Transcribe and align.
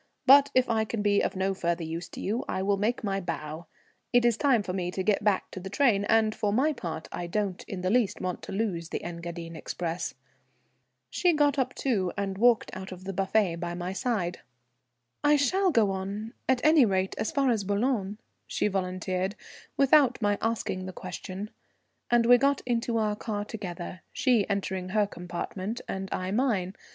But 0.25 0.49
if 0.55 0.67
I 0.67 0.83
can 0.83 1.03
be 1.03 1.21
of 1.21 1.35
no 1.35 1.53
further 1.53 1.83
use 1.83 2.09
to 2.09 2.19
you 2.21 2.43
I 2.49 2.63
will 2.63 2.75
make 2.77 3.03
my 3.03 3.19
bow. 3.21 3.67
It 4.11 4.25
is 4.25 4.35
time 4.35 4.63
for 4.63 4.73
me 4.73 4.89
to 4.89 5.03
get 5.03 5.23
back 5.23 5.51
to 5.51 5.59
the 5.59 5.69
train, 5.69 6.05
and 6.05 6.33
for 6.33 6.51
my 6.51 6.73
part 6.73 7.07
I 7.11 7.27
don't 7.27 7.63
in 7.65 7.81
the 7.81 7.91
least 7.91 8.19
want 8.19 8.41
to 8.45 8.51
lose 8.51 8.89
the 8.89 9.03
Engadine 9.03 9.55
express." 9.55 10.15
She 11.11 11.33
got 11.33 11.59
up 11.59 11.75
too, 11.75 12.11
and 12.17 12.39
walked 12.39 12.71
out 12.75 12.91
of 12.91 13.03
the 13.03 13.13
buffet 13.13 13.57
by 13.57 13.75
my 13.75 13.93
side. 13.93 14.39
"I 15.23 15.35
shall 15.35 15.69
go 15.69 15.91
on, 15.91 16.33
at 16.49 16.65
any 16.65 16.83
rate 16.83 17.13
as 17.19 17.31
far 17.31 17.51
as 17.51 17.63
Boulogne," 17.63 18.17
she 18.47 18.67
volunteered, 18.69 19.35
without 19.77 20.19
my 20.19 20.39
asking 20.41 20.87
the 20.87 20.93
question; 20.93 21.51
and 22.09 22.25
we 22.25 22.39
got 22.39 22.61
into 22.65 22.97
our 22.97 23.15
car 23.15 23.45
together, 23.45 24.01
she 24.11 24.49
entering 24.49 24.89
her 24.89 25.05
compartment 25.05 25.79
and 25.87 26.09
I 26.11 26.31
mine. 26.31 26.73